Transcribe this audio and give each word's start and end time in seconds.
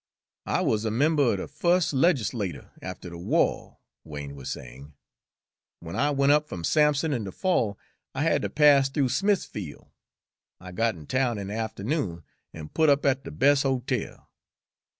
"I 0.47 0.61
wuz 0.61 0.77
a 0.83 0.89
member 0.89 1.33
er 1.33 1.35
de 1.37 1.47
fus' 1.47 1.93
legislatur' 1.93 2.71
after 2.81 3.11
de 3.11 3.19
wah," 3.19 3.75
Wain 4.03 4.35
was 4.35 4.49
saying. 4.49 4.95
"When 5.79 5.95
I 5.95 6.09
went 6.09 6.31
up 6.31 6.47
f'm 6.49 6.63
Sampson 6.63 7.13
in 7.13 7.23
de 7.23 7.31
fall, 7.31 7.77
I 8.15 8.23
had 8.23 8.41
to 8.41 8.49
pass 8.49 8.89
th'ough 8.89 9.09
Smithfiel', 9.11 9.91
I 10.59 10.71
got 10.71 10.95
in 10.95 11.05
town 11.05 11.37
in 11.37 11.49
de 11.49 11.53
afternoon, 11.53 12.23
an' 12.51 12.69
put 12.69 12.89
up 12.89 13.05
at 13.05 13.25
de 13.25 13.29
bes' 13.29 13.61
hotel. 13.61 14.27